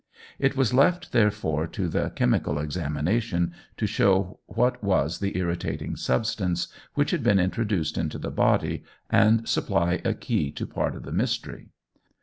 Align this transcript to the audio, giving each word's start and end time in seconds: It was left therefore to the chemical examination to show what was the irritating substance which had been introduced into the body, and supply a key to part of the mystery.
It 0.39 0.57
was 0.57 0.73
left 0.73 1.11
therefore 1.11 1.67
to 1.67 1.87
the 1.87 2.09
chemical 2.09 2.57
examination 2.57 3.53
to 3.77 3.85
show 3.85 4.39
what 4.47 4.83
was 4.83 5.19
the 5.19 5.37
irritating 5.37 5.95
substance 5.95 6.69
which 6.95 7.11
had 7.11 7.21
been 7.21 7.39
introduced 7.39 7.99
into 7.99 8.17
the 8.17 8.31
body, 8.31 8.83
and 9.11 9.47
supply 9.47 10.01
a 10.03 10.15
key 10.15 10.49
to 10.53 10.65
part 10.65 10.95
of 10.95 11.03
the 11.03 11.11
mystery. 11.11 11.69